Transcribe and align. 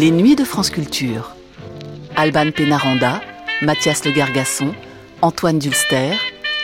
Les 0.00 0.12
Nuits 0.12 0.36
de 0.36 0.44
France 0.44 0.70
Culture. 0.70 1.34
Alban 2.14 2.52
Pénaranda, 2.52 3.20
Mathias 3.62 4.04
Le 4.04 4.12
Gargasson, 4.12 4.72
Antoine 5.22 5.58
Dulster, 5.58 6.12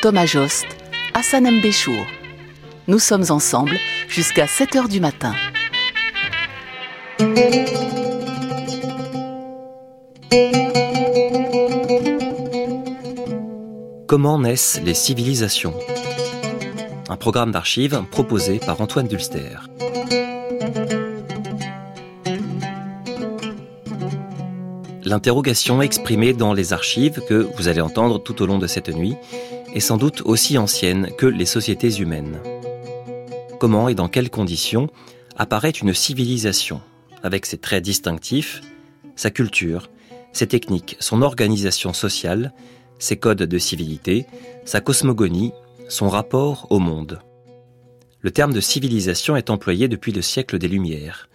Thomas 0.03 0.25
Jost, 0.25 0.67
Hassan 1.15 1.51
Mbéchour. 1.51 2.07
Nous 2.87 3.01
sommes 3.01 3.25
ensemble 3.31 3.77
jusqu'à 4.07 4.47
7 4.47 4.77
h 4.77 4.89
du 4.89 5.01
matin. 5.01 5.35
Comment 14.07 14.39
naissent 14.39 14.81
les 14.85 14.95
civilisations? 14.95 15.75
Un 17.09 17.17
programme 17.17 17.51
d'archives 17.51 18.01
proposé 18.13 18.61
par 18.61 18.81
Antoine 18.81 19.09
Dulster. 19.09 19.59
L'interrogation 25.07 25.83
exprimée 25.83 26.33
dans 26.33 26.55
les 26.55 26.73
archives 26.73 27.21
que 27.29 27.47
vous 27.57 27.69
allez 27.69 27.83
entendre 27.83 28.19
tout 28.19 28.41
au 28.41 28.47
long 28.47 28.59
de 28.59 28.67
cette 28.67 28.89
nuit 28.89 29.17
est 29.75 29.81
sans 29.81 29.99
doute 29.99 30.23
aussi 30.25 30.57
ancienne 30.57 31.11
que 31.19 31.27
les 31.27 31.45
sociétés 31.45 32.01
humaines. 32.01 32.41
Comment 33.61 33.91
et 33.91 33.95
dans 33.95 34.09
quelles 34.09 34.31
conditions 34.31 34.89
apparaît 35.37 35.71
une 35.71 35.93
civilisation, 35.93 36.81
avec 37.23 37.45
ses 37.45 37.59
traits 37.59 37.85
distinctifs, 37.85 38.63
sa 39.15 39.31
culture, 39.31 39.91
ses 40.33 40.47
techniques, 40.47 40.97
son 41.01 41.21
organisation 41.21 41.93
sociale, 41.93 42.55
ses 42.99 43.19
codes 43.19 43.43
de 43.43 43.59
civilité, 43.59 44.27
sa 44.65 44.81
cosmogonie, 44.81 45.53
son 45.89 46.09
rapport 46.09 46.67
au 46.71 46.79
monde? 46.79 47.21
Le 48.21 48.31
terme 48.31 48.55
de 48.55 48.61
civilisation 48.61 49.37
est 49.37 49.51
employé 49.51 49.87
depuis 49.87 50.13
le 50.13 50.23
siècle 50.23 50.57
des 50.57 50.69
Lumières. 50.69 51.29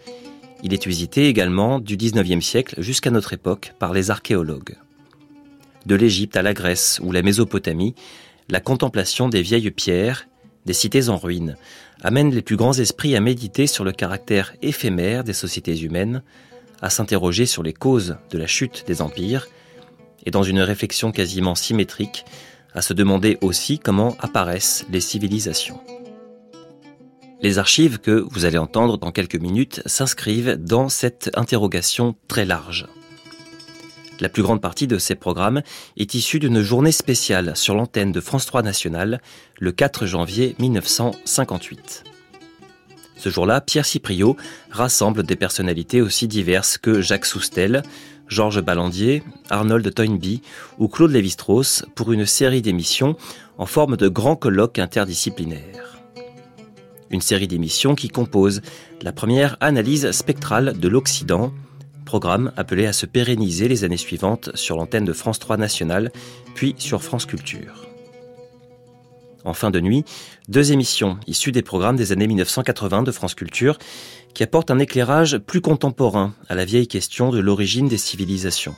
Il 0.64 0.74
est 0.74 0.86
usité 0.86 1.28
également 1.28 1.80
du 1.80 1.96
XIXe 1.96 2.46
siècle 2.46 2.82
jusqu'à 2.82 3.12
notre 3.12 3.34
époque 3.34 3.74
par 3.80 3.94
les 3.94 4.12
archéologues. 4.12 4.76
De 5.86 5.96
l'Égypte 5.96 6.36
à 6.36 6.42
la 6.42 6.54
Grèce 6.54 7.00
ou 7.02 7.12
la 7.12 7.22
Mésopotamie, 7.22 7.96
la 8.50 8.60
contemplation 8.60 9.30
des 9.30 9.42
vieilles 9.42 9.72
pierres, 9.72 10.28
des 10.66 10.74
cités 10.74 11.08
en 11.08 11.18
ruine, 11.18 11.56
amène 12.02 12.34
les 12.34 12.42
plus 12.42 12.58
grands 12.58 12.74
esprits 12.74 13.16
à 13.16 13.22
méditer 13.22 13.68
sur 13.68 13.84
le 13.84 13.92
caractère 13.92 14.54
éphémère 14.62 15.24
des 15.24 15.34
sociétés 15.34 15.80
humaines, 15.80 16.24
à 16.82 16.90
s'interroger 16.90 17.46
sur 17.46 17.64
les 17.64 17.74
causes 17.74 18.18
de 18.30 18.38
la 18.38 18.48
chute 18.48 18.84
des 18.88 19.02
empires, 19.02 19.48
et 20.26 20.32
dans 20.32 20.44
une 20.44 20.62
réflexion 20.62 21.12
quasiment 21.12 21.56
symétrique, 21.56 22.26
à 22.74 22.82
se 22.82 22.94
demander 22.94 23.38
aussi 23.42 23.80
comment 23.80 24.16
apparaissent 24.20 24.86
les 24.92 25.02
civilisations. 25.02 25.80
Les 27.42 27.58
archives 27.58 28.00
que 28.00 28.26
vous 28.32 28.44
allez 28.44 28.58
entendre 28.58 28.98
dans 28.98 29.12
quelques 29.12 29.40
minutes 29.40 29.82
s'inscrivent 29.86 30.58
dans 30.58 30.90
cette 30.90 31.32
interrogation 31.36 32.16
très 32.28 32.44
large. 32.44 32.86
La 34.20 34.28
plus 34.28 34.44
grande 34.44 34.62
partie 34.62 34.88
de 34.88 34.98
ces 34.98 35.16
programmes 35.16 35.62
est 35.96 36.14
issue 36.16 36.40
d'une 36.40 36.62
journée 36.62 36.92
spéciale 36.92 37.56
sur 37.56 37.76
l'antenne 37.76 38.12
de 38.12 38.20
France 38.20 38.46
3 38.46 38.62
National 38.62 39.22
le 39.58 39.72
4 39.72 40.06
janvier 40.06 40.58
1958. 40.60 42.04
Ce 43.16 43.30
jour-là, 43.30 43.62
Pierre 43.62 43.86
Cipriot 43.86 44.36
rassemble 44.70 45.24
des 45.24 45.38
personnalités 45.38 46.02
aussi 46.02 46.28
diverses 46.28 46.78
que 46.78 47.00
Jacques 47.00 47.26
Soustel, 47.26 47.84
Georges 48.28 48.62
Ballandier, 48.62 49.24
Arnold 49.50 49.94
Toynbee 49.94 50.42
ou 50.78 50.90
Claude 50.90 51.12
Lévi-Strauss 51.12 51.86
pour 51.96 52.12
une 52.12 52.26
série 52.26 52.62
d'émissions 52.62 53.16
en 53.58 53.66
forme 53.66 53.96
de 53.96 54.10
grands 54.10 54.36
colloques 54.36 54.80
interdisciplinaires. 54.80 55.89
Une 57.10 57.22
série 57.22 57.48
d'émissions 57.48 57.96
qui 57.96 58.10
compose 58.10 58.62
la 59.02 59.12
première 59.12 59.58
analyse 59.62 60.12
spectrale 60.12 60.80
de 60.80 60.88
l'Occident, 60.88 61.52
programme 62.06 62.52
appelé 62.58 62.86
à 62.86 62.94
se 62.94 63.06
pérenniser 63.06 63.68
les 63.68 63.84
années 63.84 63.98
suivantes 63.98 64.50
sur 64.56 64.78
l'antenne 64.78 65.06
de 65.06 65.14
France 65.14 65.40
3 65.40 65.58
National, 65.58 66.12
puis 66.56 66.76
sur 66.78 67.04
France 67.04 67.26
Culture. 67.26 67.86
En 69.46 69.54
fin 69.54 69.72
de 69.72 69.80
nuit, 69.80 70.04
deux 70.48 70.72
émissions 70.72 71.18
issues 71.28 71.52
des 71.52 71.62
programmes 71.62 71.96
des 71.96 72.12
années 72.12 72.28
1980 72.28 73.04
de 73.04 73.12
France 73.12 73.36
Culture 73.36 73.78
qui 74.34 74.44
apportent 74.44 74.72
un 74.72 74.80
éclairage 74.80 75.38
plus 75.38 75.62
contemporain 75.62 76.34
à 76.50 76.56
la 76.56 76.66
vieille 76.66 76.88
question 76.88 77.30
de 77.30 77.40
l'origine 77.40 77.88
des 77.88 77.98
civilisations. 77.98 78.76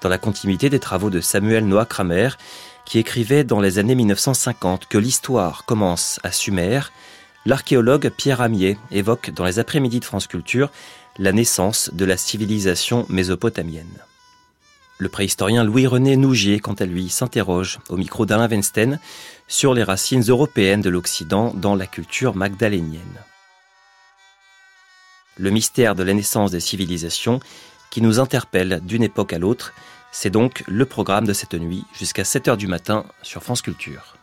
Dans 0.00 0.08
la 0.08 0.18
continuité 0.18 0.70
des 0.70 0.80
travaux 0.80 1.10
de 1.10 1.20
Samuel 1.20 1.66
Noah 1.66 1.84
Kramer, 1.84 2.30
qui 2.86 2.98
écrivait 2.98 3.44
dans 3.44 3.60
les 3.60 3.78
années 3.78 3.94
1950 3.94 4.86
que 4.86 4.96
l'histoire 4.96 5.66
commence 5.66 6.18
à 6.22 6.32
Sumer, 6.32 6.80
l'archéologue 7.44 8.08
Pierre 8.08 8.40
Amier 8.40 8.78
évoque 8.90 9.30
dans 9.30 9.44
les 9.44 9.58
après-midi 9.58 10.00
de 10.00 10.06
France 10.06 10.26
Culture 10.26 10.70
la 11.18 11.32
naissance 11.32 11.90
de 11.92 12.06
la 12.06 12.16
civilisation 12.16 13.04
mésopotamienne. 13.10 13.98
Le 14.96 15.10
préhistorien 15.10 15.64
Louis-René 15.64 16.16
Nougier, 16.16 16.60
quant 16.60 16.74
à 16.74 16.86
lui, 16.86 17.10
s'interroge 17.10 17.78
au 17.90 17.96
micro 17.96 18.24
d'Alain 18.24 18.48
Weinstein 18.48 18.98
sur 19.48 19.74
les 19.74 19.82
racines 19.82 20.24
européennes 20.28 20.82
de 20.82 20.90
l'Occident 20.90 21.52
dans 21.54 21.74
la 21.74 21.86
culture 21.86 22.34
magdalénienne. 22.34 23.20
Le 25.36 25.50
mystère 25.50 25.94
de 25.94 26.02
la 26.02 26.14
naissance 26.14 26.50
des 26.50 26.60
civilisations 26.60 27.40
qui 27.90 28.02
nous 28.02 28.20
interpelle 28.20 28.80
d'une 28.82 29.02
époque 29.02 29.32
à 29.32 29.38
l'autre, 29.38 29.72
c'est 30.12 30.30
donc 30.30 30.64
le 30.66 30.86
programme 30.86 31.26
de 31.26 31.32
cette 31.32 31.54
nuit 31.54 31.84
jusqu'à 31.92 32.22
7h 32.22 32.56
du 32.56 32.66
matin 32.66 33.04
sur 33.22 33.42
France 33.42 33.62
Culture. 33.62 34.16